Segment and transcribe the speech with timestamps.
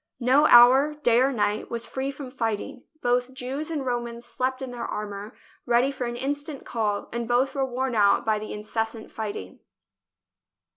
[0.19, 4.71] No hour, day or night, was free from fighting; both Jews and Romans slept in
[4.71, 5.35] their armour,
[5.67, 9.59] ready for an instant call, and both were worn out by the in cessant fighting.